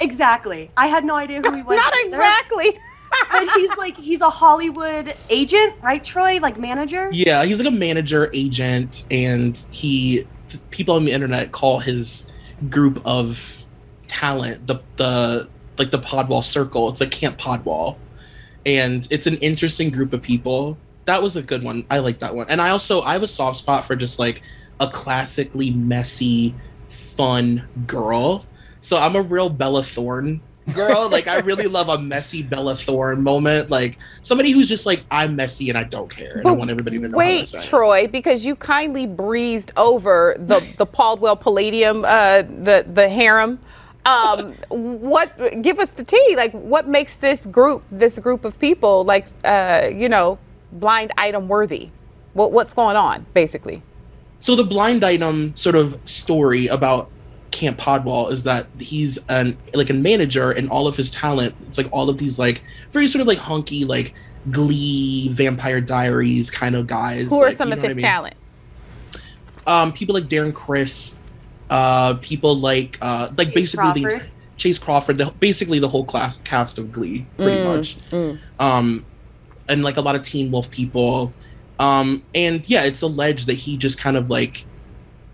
exactly. 0.00 0.70
I 0.76 0.86
had 0.86 1.04
no 1.04 1.14
idea 1.16 1.40
who 1.42 1.54
he 1.54 1.62
was. 1.68 1.76
Not 1.76 1.94
either. 1.94 2.16
exactly. 2.16 2.78
But 3.30 3.46
he's 3.56 3.68
like 3.76 3.94
he's 3.98 4.22
a 4.22 4.30
Hollywood 4.30 5.14
agent, 5.28 5.74
right, 5.82 6.02
Troy? 6.02 6.38
Like 6.40 6.58
manager. 6.58 7.10
Yeah, 7.12 7.44
he's 7.44 7.58
like 7.58 7.68
a 7.68 7.76
manager 7.76 8.30
agent, 8.32 9.04
and 9.10 9.54
he 9.70 10.26
people 10.70 10.94
on 10.94 11.04
the 11.04 11.12
internet 11.12 11.52
call 11.52 11.78
his 11.78 12.32
group 12.70 13.02
of 13.04 13.66
talent 14.06 14.66
the 14.66 14.80
the 14.96 15.46
like 15.76 15.90
the 15.90 15.98
Podwall 15.98 16.42
Circle. 16.42 16.88
It's 16.88 17.02
like 17.02 17.10
Camp 17.10 17.36
Podwall, 17.36 17.96
and 18.64 19.06
it's 19.10 19.26
an 19.26 19.34
interesting 19.36 19.90
group 19.90 20.14
of 20.14 20.22
people. 20.22 20.78
That 21.04 21.22
was 21.22 21.36
a 21.36 21.42
good 21.42 21.62
one. 21.62 21.84
I 21.90 21.98
like 21.98 22.18
that 22.20 22.34
one, 22.34 22.46
and 22.48 22.62
I 22.62 22.70
also 22.70 23.02
I 23.02 23.12
have 23.12 23.22
a 23.22 23.28
soft 23.28 23.58
spot 23.58 23.84
for 23.84 23.94
just 23.94 24.18
like 24.18 24.40
a 24.80 24.88
classically 24.88 25.70
messy, 25.70 26.54
fun 27.16 27.66
girl. 27.86 28.44
So 28.80 28.96
I'm 28.96 29.16
a 29.16 29.22
real 29.22 29.48
Bella 29.48 29.82
Thorne 29.82 30.40
girl. 30.74 31.08
like 31.10 31.26
I 31.26 31.38
really 31.40 31.66
love 31.66 31.88
a 31.88 31.98
messy 31.98 32.42
Bella 32.42 32.76
Thorne 32.76 33.22
moment. 33.22 33.70
Like 33.70 33.98
somebody 34.22 34.50
who's 34.50 34.68
just 34.68 34.86
like, 34.86 35.04
I'm 35.10 35.36
messy 35.36 35.68
and 35.68 35.78
I 35.78 35.84
don't 35.84 36.10
care. 36.10 36.38
And 36.38 36.46
I 36.46 36.52
want 36.52 36.70
everybody 36.70 36.98
to 36.98 37.08
know 37.08 37.16
Wait, 37.16 37.54
Troy, 37.62 38.06
because 38.06 38.44
you 38.44 38.56
kindly 38.56 39.06
breezed 39.06 39.72
over 39.76 40.36
the 40.38 40.60
the 40.76 40.86
Caldwell 40.86 41.36
Palladium, 41.36 42.04
uh, 42.04 42.42
the 42.42 42.86
the 42.92 43.08
harem. 43.08 43.58
Um, 44.04 44.54
what 44.68 45.62
give 45.62 45.78
us 45.78 45.90
the 45.90 46.02
tea? 46.02 46.34
Like, 46.36 46.52
what 46.52 46.88
makes 46.88 47.14
this 47.16 47.40
group, 47.40 47.84
this 47.92 48.18
group 48.18 48.44
of 48.44 48.58
people, 48.58 49.04
like, 49.04 49.28
uh, 49.44 49.90
you 49.92 50.08
know, 50.08 50.38
blind 50.72 51.12
item 51.16 51.46
worthy? 51.46 51.90
What 52.32 52.50
what's 52.50 52.74
going 52.74 52.96
on, 52.96 53.26
basically? 53.32 53.82
So 54.42 54.54
the 54.56 54.64
blind 54.64 55.04
item 55.04 55.56
sort 55.56 55.74
of 55.76 55.98
story 56.04 56.66
about 56.66 57.10
Camp 57.52 57.78
Podwall 57.78 58.30
is 58.32 58.42
that 58.42 58.66
he's 58.78 59.18
an 59.28 59.56
like 59.72 59.88
a 59.90 59.94
manager 59.94 60.50
and 60.50 60.68
all 60.70 60.86
of 60.86 60.96
his 60.96 61.10
talent. 61.10 61.54
It's 61.68 61.78
like 61.78 61.88
all 61.92 62.08
of 62.10 62.18
these 62.18 62.38
like 62.38 62.62
very 62.90 63.08
sort 63.08 63.20
of 63.20 63.28
like 63.28 63.38
hunky 63.38 63.84
like 63.84 64.14
Glee, 64.50 65.28
Vampire 65.28 65.80
Diaries 65.80 66.50
kind 66.50 66.74
of 66.74 66.86
guys. 66.86 67.28
Who 67.30 67.40
are 67.40 67.46
like, 67.46 67.56
some 67.56 67.68
you 67.68 67.74
of 67.74 67.82
his 67.82 67.92
I 67.92 67.94
mean? 67.94 68.02
talent? 68.02 68.34
Um, 69.66 69.92
people 69.92 70.14
like 70.14 70.24
Darren 70.24 70.52
Criss, 70.52 71.18
uh, 71.70 72.14
people 72.14 72.56
like 72.56 72.98
uh, 73.00 73.30
like 73.38 73.48
Chase 73.48 73.54
basically 73.76 74.02
the 74.02 74.22
Chace 74.56 74.78
Crawford, 74.78 75.18
the, 75.18 75.32
basically 75.38 75.78
the 75.78 75.88
whole 75.88 76.04
class 76.04 76.40
cast 76.40 76.78
of 76.78 76.92
Glee, 76.92 77.26
pretty 77.36 77.58
Mm, 77.58 77.64
much. 77.64 77.96
Um, 78.58 79.04
and 79.68 79.84
like 79.84 79.96
a 79.98 80.00
lot 80.00 80.16
of 80.16 80.22
Teen 80.22 80.50
Wolf 80.50 80.70
people. 80.70 81.32
Um, 81.82 82.22
and 82.34 82.68
yeah, 82.68 82.84
it's 82.84 83.02
alleged 83.02 83.46
that 83.48 83.54
he 83.54 83.76
just 83.76 83.98
kind 83.98 84.16
of 84.16 84.30
like 84.30 84.64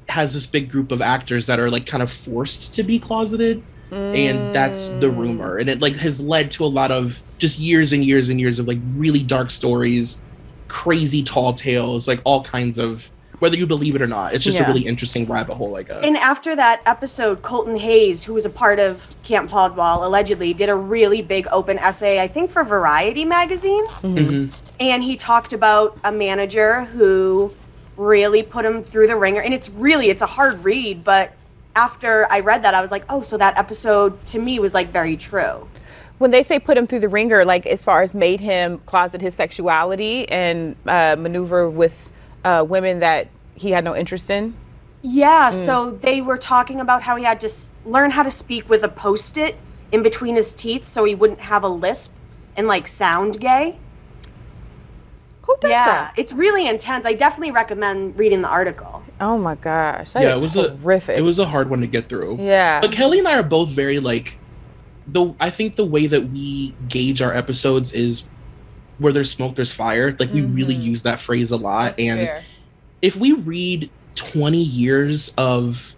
has 0.09 0.33
this 0.33 0.47
big 0.47 0.71
group 0.71 0.90
of 0.90 1.02
actors 1.02 1.47
that 1.47 1.61
are 1.61 1.71
like 1.71 1.85
kind 1.87 2.02
of 2.02 2.11
forced 2.11 2.75
to 2.75 2.83
be 2.83 2.99
closeted. 2.99 3.62
And 3.90 4.55
that's 4.55 4.88
the 5.00 5.07
Mm. 5.11 5.19
rumor. 5.19 5.57
And 5.59 5.69
it 5.71 5.81
like 5.81 5.97
has 5.97 6.21
led 6.21 6.50
to 6.52 6.64
a 6.64 6.67
lot 6.69 6.90
of 6.90 7.23
just 7.38 7.59
years 7.59 7.93
and 7.93 8.05
years 8.05 8.28
and 8.28 8.38
years 8.38 8.59
of 8.59 8.67
like 8.69 8.78
really 8.95 9.23
dark 9.23 9.50
stories, 9.50 10.21
crazy 10.69 11.23
tall 11.23 11.55
tales, 11.55 12.07
like 12.07 12.21
all 12.25 12.43
kinds 12.43 12.78
of 12.78 13.11
whether 13.38 13.57
you 13.57 13.67
believe 13.67 13.95
it 13.95 14.02
or 14.02 14.07
not. 14.07 14.35
It's 14.35 14.45
just 14.45 14.59
Yeah. 14.59 14.64
a 14.64 14.69
really 14.69 14.85
interesting 14.87 15.25
rabbit 15.26 15.55
hole, 15.55 15.76
I 15.76 15.85
guess. 15.85 16.00
And 16.02 16.17
after 16.19 16.55
that 16.57 16.81
episode, 16.87 17.40
Colton 17.43 17.76
Haynes, 17.78 18.25
who 18.25 18.35
was 18.35 18.45
a 18.45 18.50
part 18.50 18.78
of 18.81 19.07
Camp 19.23 19.50
Podwall, 19.50 20.05
allegedly 20.05 20.52
did 20.52 20.69
a 20.69 20.75
really 20.75 21.23
big 21.23 21.47
open 21.52 21.78
essay, 21.78 22.21
I 22.21 22.26
think 22.28 22.50
for 22.50 22.64
Variety 22.64 23.25
magazine. 23.25 23.87
Mhm. 24.02 24.50
And 24.80 25.02
he 25.02 25.16
talked 25.16 25.52
about 25.52 25.99
a 26.04 26.12
manager 26.12 26.85
who 26.85 27.52
really 27.97 28.42
put 28.42 28.64
him 28.64 28.85
through 28.85 29.08
the 29.08 29.16
ringer. 29.16 29.40
And 29.40 29.52
it's 29.52 29.68
really, 29.68 30.08
it's 30.08 30.23
a 30.23 30.26
hard 30.26 30.64
read, 30.64 31.04
but 31.04 31.32
after 31.75 32.26
I 32.30 32.40
read 32.40 32.62
that, 32.62 32.75
I 32.75 32.80
was 32.80 32.90
like, 32.90 33.04
oh, 33.08 33.23
so 33.23 33.37
that 33.38 33.56
episode 33.56 34.25
to 34.26 34.38
me 34.38 34.58
was 34.58 34.75
like 34.75 34.90
very 34.90 35.16
true. 35.16 35.68
When 36.18 36.30
they 36.30 36.42
say 36.42 36.58
put 36.58 36.76
him 36.76 36.87
through 36.87 37.00
the 37.00 37.08
ringer, 37.08 37.44
like 37.44 37.66
as 37.66 37.85
far 37.85 38.02
as 38.02 38.14
made 38.14 38.40
him 38.40 38.78
closet 38.87 39.20
his 39.20 39.35
sexuality 39.35 40.28
and 40.28 40.75
uh, 40.87 41.16
maneuver 41.18 41.70
with 41.70 41.94
uh, 42.44 42.64
women 42.68 43.00
that 43.00 43.28
he 43.54 43.70
had 43.70 43.85
no 43.85 43.94
interest 43.94 44.30
in. 44.30 44.54
Yeah, 45.02 45.50
so 45.50 45.92
they 46.02 46.20
were 46.20 46.38
talking 46.38 46.80
about 46.80 47.02
how 47.02 47.14
he 47.14 47.23
had 47.23 47.40
to 47.42 47.47
s- 47.47 47.70
learn 47.87 48.11
how 48.11 48.25
to 48.25 48.32
speak 48.32 48.68
with 48.68 48.82
a 48.82 48.88
post 48.88 49.37
it 49.37 49.56
in 49.92 50.02
between 50.02 50.35
his 50.35 50.52
teeth 50.52 50.87
so 50.87 51.04
he 51.04 51.14
wouldn't 51.14 51.38
have 51.40 51.62
a 51.62 51.68
lisp 51.68 52.12
and 52.56 52.66
like 52.66 52.88
sound 52.88 53.40
gay. 53.40 53.78
Who 55.49 55.57
does 55.61 55.71
Yeah, 55.71 55.85
that? 55.87 56.14
it's 56.17 56.33
really 56.33 56.69
intense. 56.69 57.05
I 57.07 57.14
definitely 57.14 57.50
recommend 57.52 58.17
reading 58.19 58.43
the 58.43 58.49
article. 58.49 59.02
Oh 59.21 59.37
my 59.38 59.55
gosh, 59.57 60.12
that 60.12 60.23
yeah, 60.23 60.31
is 60.37 60.37
it 60.37 60.40
was 60.40 60.55
horrific. 60.81 61.17
a 61.17 61.19
it 61.19 61.23
was 61.23 61.38
a 61.40 61.47
hard 61.47 61.71
one 61.71 61.81
to 61.81 61.87
get 61.88 62.09
through. 62.09 62.37
yeah. 62.40 62.81
But 62.81 62.93
Kelly 62.93 63.19
and 63.19 63.26
I 63.26 63.38
are 63.38 63.43
both 63.43 63.71
very 63.71 63.99
like 63.99 64.38
the 65.07 65.35
I 65.40 65.49
think 65.50 65.76
the 65.76 65.87
way 65.87 66.07
that 66.07 66.28
we 66.31 66.75
gauge 66.88 67.23
our 67.23 67.33
episodes 67.33 67.93
is 67.93 68.25
where 68.99 69.12
there's 69.12 69.31
smoke, 69.31 69.57
there's 69.57 69.73
fire. 69.73 70.14
Like 70.19 70.33
we 70.33 70.43
really 70.43 70.75
use 70.75 71.02
that 71.05 71.19
phrase 71.19 71.50
a 71.50 71.57
lot. 71.57 71.97
Mm-hmm. 71.97 72.19
That's 72.19 72.33
and 72.33 72.43
fair. 72.43 72.43
if 73.02 73.17
we 73.17 73.33
read 73.33 73.90
20 74.17 74.59
years 74.59 75.33
of 75.38 75.95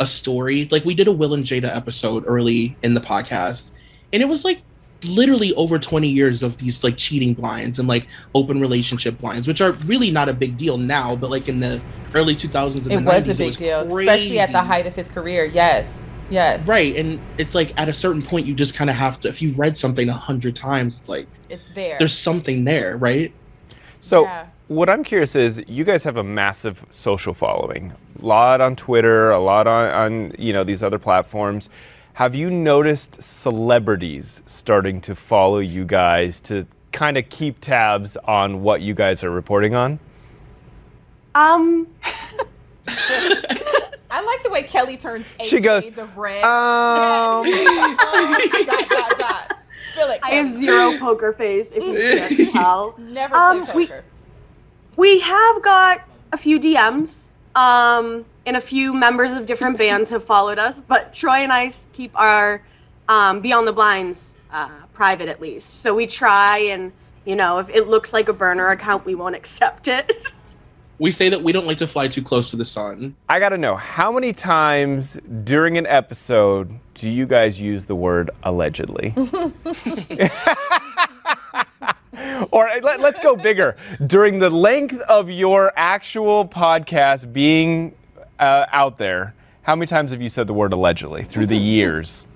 a 0.00 0.06
story, 0.06 0.68
like 0.70 0.84
we 0.84 0.94
did 0.94 1.06
a 1.08 1.12
Will 1.12 1.34
and 1.34 1.44
Jada 1.44 1.74
episode 1.74 2.24
early 2.26 2.76
in 2.82 2.94
the 2.94 3.00
podcast, 3.00 3.72
and 4.12 4.22
it 4.22 4.28
was 4.28 4.44
like 4.44 4.62
literally 5.04 5.54
over 5.54 5.78
20 5.78 6.08
years 6.08 6.42
of 6.42 6.56
these 6.58 6.82
like 6.82 6.96
cheating 6.96 7.34
blinds 7.34 7.78
and 7.78 7.88
like 7.88 8.08
open 8.34 8.60
relationship 8.60 9.18
blinds, 9.18 9.46
which 9.46 9.60
are 9.60 9.72
really 9.72 10.10
not 10.10 10.28
a 10.28 10.32
big 10.32 10.56
deal 10.56 10.78
now, 10.78 11.14
but 11.16 11.30
like 11.30 11.48
in 11.48 11.60
the 11.60 11.80
early 12.14 12.34
2000s 12.34 12.86
and 12.86 12.92
it 12.92 12.96
the 12.96 13.02
was 13.02 13.26
90s, 13.26 13.28
a 13.28 13.34
big 13.34 13.40
it 13.40 13.44
was 13.44 13.56
deal, 13.56 13.84
crazy. 13.86 14.10
especially 14.10 14.38
at 14.40 14.52
the 14.52 14.62
height 14.62 14.86
of 14.86 14.94
his 14.96 15.08
career. 15.08 15.44
Yes, 15.44 15.86
yes, 16.30 16.66
Right, 16.66 16.96
and 16.96 17.20
it's 17.38 17.54
like 17.54 17.72
at 17.80 17.88
a 17.88 17.94
certain 17.94 18.22
point, 18.22 18.46
you 18.46 18.54
just 18.54 18.74
kind 18.74 18.90
of 18.90 18.96
have 18.96 19.20
to. 19.20 19.28
If 19.28 19.42
you've 19.42 19.58
read 19.58 19.76
something 19.76 20.08
a 20.08 20.14
hundred 20.14 20.56
times, 20.56 20.98
it's 20.98 21.08
like 21.08 21.26
it's 21.48 21.68
there. 21.74 21.96
there's 21.98 22.16
something 22.18 22.64
there, 22.64 22.96
right? 22.96 23.32
So, 24.00 24.22
Yeah. 24.24 24.46
what 24.68 24.88
I'm 24.88 25.04
curious 25.04 25.34
is, 25.36 25.60
you 25.66 25.84
guys 25.84 26.04
have 26.04 26.16
a 26.16 26.22
massive 26.22 26.84
social 26.90 27.34
following, 27.34 27.92
a 28.20 28.24
lot 28.24 28.60
on 28.60 28.76
Twitter, 28.76 29.30
a 29.30 29.40
lot 29.40 29.66
on, 29.66 29.88
on 29.90 30.32
you 30.38 30.52
know 30.52 30.64
these 30.64 30.82
other 30.82 30.98
platforms. 30.98 31.68
Have 32.16 32.34
you 32.34 32.48
noticed 32.48 33.22
celebrities 33.22 34.40
starting 34.46 35.02
to 35.02 35.14
follow 35.14 35.58
you 35.58 35.84
guys 35.84 36.40
to 36.40 36.66
kind 36.90 37.18
of 37.18 37.28
keep 37.28 37.60
tabs 37.60 38.16
on 38.24 38.62
what 38.62 38.80
you 38.80 38.94
guys 38.94 39.22
are 39.22 39.30
reporting 39.30 39.74
on? 39.74 39.98
Um, 41.34 41.86
I 42.88 44.22
like 44.22 44.42
the 44.42 44.48
way 44.50 44.62
Kelly 44.62 44.96
turns 44.96 45.26
eight 45.38 45.48
She 45.48 45.60
goes, 45.60 45.84
shades 45.84 45.98
of 45.98 46.16
red. 46.16 46.42
Um, 46.42 47.44
dot, 48.66 48.88
dot, 48.88 49.18
dot. 49.18 49.58
It, 49.98 50.20
I 50.22 50.30
have 50.30 50.50
zero 50.56 50.98
poker 50.98 51.34
face, 51.34 51.70
if 51.74 51.82
you 51.82 51.92
can't 52.18 52.52
tell. 52.54 52.94
Never 52.98 53.34
Um, 53.36 53.66
play 53.66 53.74
we- 53.74 53.86
poker. 53.88 54.04
We 54.96 55.20
have 55.20 55.60
got 55.62 56.00
a 56.32 56.38
few 56.38 56.58
DMs, 56.58 57.24
um, 57.54 58.24
and 58.46 58.56
a 58.56 58.60
few 58.60 58.94
members 58.94 59.32
of 59.32 59.44
different 59.44 59.76
bands 59.76 60.08
have 60.10 60.24
followed 60.24 60.58
us, 60.58 60.80
but 60.80 61.12
Troy 61.12 61.38
and 61.38 61.52
I 61.52 61.72
keep 61.92 62.18
our 62.18 62.62
um, 63.08 63.40
Beyond 63.40 63.66
the 63.66 63.72
Blinds 63.72 64.34
uh, 64.50 64.70
private 64.94 65.28
at 65.28 65.40
least. 65.40 65.80
So 65.80 65.94
we 65.94 66.06
try, 66.06 66.58
and 66.58 66.92
you 67.24 67.34
know, 67.34 67.58
if 67.58 67.68
it 67.68 67.88
looks 67.88 68.12
like 68.12 68.28
a 68.28 68.32
burner 68.32 68.70
account, 68.70 69.04
we 69.04 69.16
won't 69.16 69.34
accept 69.42 69.88
it. 69.88 70.10
We 70.98 71.12
say 71.12 71.28
that 71.28 71.42
we 71.42 71.52
don't 71.52 71.66
like 71.66 71.76
to 71.78 71.86
fly 71.86 72.08
too 72.08 72.22
close 72.22 72.50
to 72.52 72.56
the 72.56 72.64
sun. 72.64 73.16
I 73.28 73.38
got 73.38 73.50
to 73.50 73.58
know 73.58 73.76
how 73.76 74.10
many 74.10 74.32
times 74.32 75.18
during 75.44 75.76
an 75.76 75.86
episode 75.86 76.78
do 76.94 77.10
you 77.10 77.26
guys 77.26 77.60
use 77.60 77.84
the 77.84 77.94
word 77.94 78.30
allegedly? 78.42 79.12
or 82.50 82.70
let, 82.82 83.00
us 83.00 83.18
go 83.22 83.36
bigger. 83.36 83.76
During 84.06 84.38
the 84.38 84.50
length 84.50 85.00
of 85.02 85.30
your 85.30 85.72
actual 85.76 86.46
podcast 86.46 87.32
being 87.32 87.94
uh, 88.38 88.66
out 88.72 88.98
there, 88.98 89.34
how 89.62 89.74
many 89.74 89.86
times 89.86 90.10
have 90.12 90.20
you 90.20 90.28
said 90.28 90.46
the 90.46 90.54
word 90.54 90.72
allegedly 90.72 91.24
through 91.24 91.46
the 91.46 91.56
years? 91.56 92.26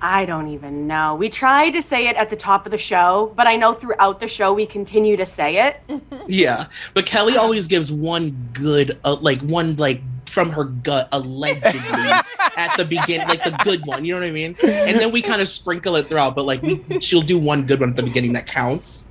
I 0.00 0.24
don't 0.26 0.48
even 0.48 0.86
know. 0.86 1.14
We 1.14 1.28
try 1.28 1.70
to 1.70 1.80
say 1.80 2.06
it 2.06 2.16
at 2.16 2.30
the 2.30 2.36
top 2.36 2.66
of 2.66 2.72
the 2.72 2.78
show, 2.78 3.32
but 3.34 3.46
I 3.46 3.56
know 3.56 3.72
throughout 3.72 4.20
the 4.20 4.28
show 4.28 4.52
we 4.52 4.66
continue 4.66 5.16
to 5.16 5.26
say 5.26 5.66
it. 5.66 5.80
Yeah, 6.28 6.66
but 6.92 7.06
Kelly 7.06 7.36
always 7.36 7.68
gives 7.68 7.92
one 7.92 8.50
good, 8.52 8.98
uh, 9.04 9.14
like 9.20 9.40
one 9.42 9.76
like 9.76 10.02
from 10.28 10.50
her 10.50 10.64
gut, 10.64 11.08
allegedly 11.12 11.80
at 12.56 12.76
the 12.76 12.84
beginning, 12.84 13.28
like 13.28 13.44
the 13.44 13.56
good 13.62 13.86
one. 13.86 14.04
You 14.04 14.14
know 14.14 14.20
what 14.20 14.26
I 14.26 14.32
mean? 14.32 14.56
And 14.64 14.98
then 14.98 15.12
we 15.12 15.22
kind 15.22 15.40
of 15.40 15.48
sprinkle 15.48 15.94
it 15.96 16.08
throughout, 16.08 16.34
but 16.34 16.44
like 16.44 16.62
we, 16.62 16.82
she'll 17.00 17.22
do 17.22 17.38
one 17.38 17.64
good 17.64 17.78
one 17.78 17.90
at 17.90 17.96
the 17.96 18.02
beginning 18.02 18.32
that 18.32 18.46
counts. 18.46 19.08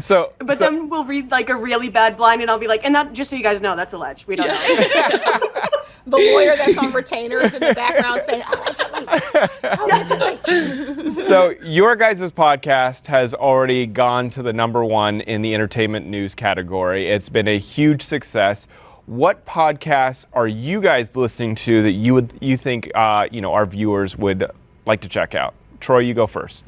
So, 0.00 0.32
But 0.38 0.58
so- 0.58 0.64
then 0.64 0.88
we'll 0.88 1.04
read 1.04 1.30
like 1.30 1.48
a 1.48 1.56
really 1.56 1.88
bad 1.90 2.16
blind, 2.16 2.42
and 2.42 2.50
I'll 2.50 2.58
be 2.58 2.66
like, 2.68 2.84
and 2.84 2.94
that 2.94 3.12
just 3.12 3.30
so 3.30 3.36
you 3.36 3.42
guys 3.42 3.60
know, 3.60 3.76
that's 3.76 3.94
alleged. 3.94 4.26
We 4.26 4.36
don't 4.36 4.48
know. 4.48 5.46
The 6.06 6.16
lawyer 6.16 6.56
that's 6.56 6.78
on 6.78 6.92
retainer 6.92 7.40
is 7.40 7.52
in 7.52 7.60
the 7.60 7.74
background 7.74 8.22
saying, 8.26 8.42
allegedly. 9.62 11.14
so 11.24 11.50
your 11.62 11.94
guys' 11.94 12.32
podcast 12.32 13.06
has 13.06 13.34
already 13.34 13.86
gone 13.86 14.30
to 14.30 14.42
the 14.42 14.52
number 14.52 14.84
one 14.84 15.20
in 15.20 15.42
the 15.42 15.54
entertainment 15.54 16.06
news 16.06 16.34
category. 16.34 17.08
It's 17.08 17.28
been 17.28 17.46
a 17.48 17.58
huge 17.58 18.02
success. 18.02 18.66
What 19.06 19.44
podcasts 19.44 20.24
are 20.32 20.48
you 20.48 20.80
guys 20.80 21.16
listening 21.16 21.54
to 21.56 21.82
that 21.82 21.92
you 21.92 22.14
would 22.14 22.32
you 22.40 22.56
think 22.56 22.90
uh, 22.94 23.28
you 23.30 23.40
know 23.40 23.52
our 23.52 23.66
viewers 23.66 24.16
would 24.16 24.50
like 24.86 25.02
to 25.02 25.08
check 25.08 25.34
out? 25.34 25.54
Troy, 25.80 25.98
you 25.98 26.14
go 26.14 26.26
first. 26.26 26.64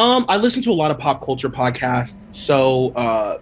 Um, 0.00 0.24
I 0.30 0.38
listen 0.38 0.62
to 0.62 0.70
a 0.70 0.72
lot 0.72 0.90
of 0.90 0.98
pop 0.98 1.22
culture 1.22 1.50
podcasts. 1.50 2.32
So, 2.32 2.88
uh, 2.96 3.38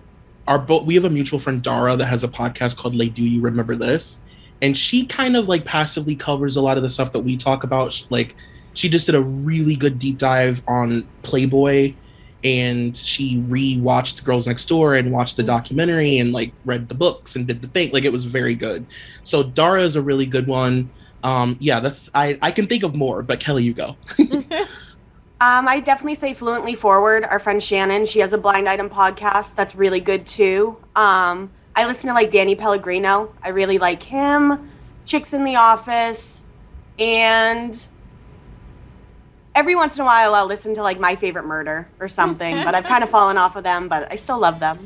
our 0.49 0.59
bo- 0.59 0.83
we 0.83 0.97
have 0.97 1.05
a 1.05 1.11
mutual 1.11 1.39
friend 1.39 1.63
Dara 1.63 1.97
that 1.97 2.07
has 2.07 2.25
a 2.25 2.29
podcast 2.29 2.77
called 2.77 2.97
"Like 2.97 3.15
Do 3.15 3.23
You 3.23 3.41
Remember 3.41 3.77
This," 3.77 4.23
and 4.61 4.77
she 4.77 5.07
kind 5.07 5.37
of 5.37 5.49
like 5.49 5.65
passively 5.65 6.17
covers 6.17 6.57
a 6.57 6.61
lot 6.61 6.77
of 6.77 6.83
the 6.83 6.91
stuff 6.91 7.13
that 7.13 7.21
we 7.21 7.37
talk 7.37 7.63
about. 7.63 8.05
Like, 8.11 8.35
she 8.75 8.89
just 8.89 9.07
did 9.07 9.15
a 9.15 9.23
really 9.23 9.77
good 9.77 10.01
deep 10.01 10.19
dive 10.19 10.61
on 10.67 11.07
Playboy 11.23 11.95
and 12.45 12.97
she 12.97 13.39
rewatched 13.49 14.25
Girls 14.25 14.47
Next 14.47 14.67
Door 14.67 14.95
and 14.95 15.13
watched 15.13 15.37
the 15.37 15.43
documentary 15.43 16.19
and 16.19 16.33
like 16.33 16.53
read 16.65 16.89
the 16.89 16.95
books 16.95 17.37
and 17.37 17.47
did 17.47 17.63
the 17.63 17.69
thing. 17.69 17.93
Like 17.93 18.05
it 18.05 18.13
was 18.13 18.25
very 18.25 18.55
good. 18.55 18.87
So 19.23 19.43
Dara 19.43 19.83
is 19.83 19.97
a 19.97 20.03
really 20.03 20.27
good 20.27 20.47
one. 20.47 20.91
Um, 21.25 21.57
yeah, 21.61 21.81
that's 21.81 22.11
I 22.15 22.39
I 22.43 22.53
can 22.53 22.67
think 22.67 22.83
of 22.83 22.95
more, 22.95 23.23
but 23.23 23.41
Kelly, 23.41 23.65
you 23.65 23.75
go. 23.75 23.97
Um, 25.41 25.69
I 25.69 25.79
definitely 25.81 26.17
say 26.17 26.35
fluently 26.35 26.75
forward. 26.75 27.25
Our 27.25 27.39
friend 27.39 27.63
Shannon, 27.63 28.07
she 28.07 28.19
has 28.21 28.33
a 28.33 28.39
blind 28.39 28.69
item 28.69 28.91
podcast 28.91 29.55
that's 29.55 29.75
really 29.77 30.01
good 30.01 30.27
too. 30.27 30.77
Um, 30.97 31.51
I 31.77 31.87
listen 31.87 32.09
to 32.09 32.15
like 32.15 32.31
Danny 32.33 32.57
Pellegrino. 32.57 33.33
I 33.43 33.51
really 33.51 33.79
like 33.79 34.03
him. 34.03 34.71
Chicks 35.07 35.33
in 35.33 35.45
the 35.45 35.55
Office, 35.57 36.43
and 36.99 37.87
every 39.55 39.75
once 39.77 39.95
in 39.97 40.03
a 40.03 40.05
while 40.05 40.35
I'll 40.35 40.47
listen 40.47 40.75
to 40.75 40.83
like 40.83 40.99
My 41.01 41.15
Favorite 41.17 41.47
Murder 41.47 41.89
or 42.01 42.09
something. 42.09 42.57
but 42.65 42.75
I've 42.75 42.85
kind 42.85 43.05
of 43.05 43.11
fallen 43.11 43.39
off 43.39 43.55
of 43.57 43.63
them, 43.65 43.89
but 43.89 44.11
I 44.11 44.17
still 44.17 44.39
love 44.39 44.59
them. 44.61 44.85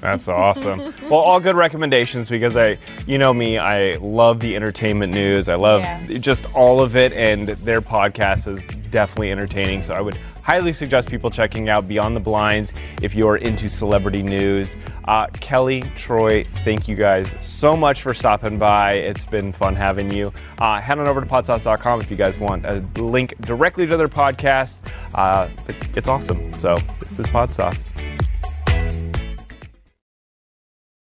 That's 0.00 0.28
awesome. 0.28 0.92
well, 1.08 1.20
all 1.20 1.40
good 1.40 1.56
recommendations 1.56 2.28
because 2.28 2.56
I, 2.58 2.76
you 3.06 3.16
know 3.16 3.32
me, 3.32 3.56
I 3.56 3.92
love 4.02 4.38
the 4.40 4.54
entertainment 4.54 5.14
news. 5.14 5.48
I 5.48 5.54
love 5.54 5.80
Yeah. 5.80 6.18
just 6.18 6.44
all 6.54 6.82
of 6.82 6.94
it, 6.94 7.12
and 7.14 7.48
their 7.48 7.80
podcast 7.80 8.46
is 8.46 8.62
definitely 8.94 9.32
entertaining. 9.32 9.82
So 9.82 9.92
I 9.92 10.00
would 10.00 10.16
highly 10.42 10.72
suggest 10.72 11.10
people 11.10 11.28
checking 11.28 11.68
out 11.68 11.88
Beyond 11.88 12.14
the 12.14 12.20
Blinds 12.20 12.72
if 13.02 13.12
you're 13.12 13.38
into 13.38 13.68
celebrity 13.68 14.22
news. 14.22 14.76
Uh, 15.06 15.26
Kelly, 15.40 15.82
Troy, 15.96 16.44
thank 16.64 16.86
you 16.86 16.94
guys 16.94 17.28
so 17.42 17.72
much 17.72 18.02
for 18.02 18.14
stopping 18.14 18.56
by. 18.56 18.92
It's 18.92 19.26
been 19.26 19.52
fun 19.52 19.74
having 19.74 20.12
you. 20.12 20.32
Uh, 20.60 20.80
head 20.80 21.00
on 21.00 21.08
over 21.08 21.20
to 21.20 21.26
podsauce.com 21.26 22.00
if 22.00 22.08
you 22.08 22.16
guys 22.16 22.38
want 22.38 22.64
a 22.64 22.86
link 22.96 23.34
directly 23.40 23.84
to 23.84 23.96
their 23.96 24.08
podcast. 24.08 24.78
Uh, 25.12 25.48
it's 25.96 26.06
awesome. 26.06 26.52
So 26.52 26.76
this 27.00 27.18
is 27.18 27.26
Podsauce. 27.26 27.80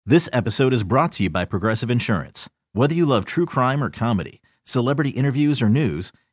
This 0.06 0.28
episode 0.34 0.74
is 0.74 0.84
brought 0.84 1.14
to 1.14 1.24
you 1.24 1.30
by 1.30 1.46
Progressive 1.46 1.90
Insurance. 1.90 2.50
Whether 2.74 2.94
you 2.94 3.06
love 3.06 3.24
true 3.24 3.46
crime 3.46 3.82
or 3.82 3.90
comedy, 3.90 4.42
celebrity 4.66 5.12
interviews 5.12 5.62
or 5.62 5.70
news, 5.70 6.12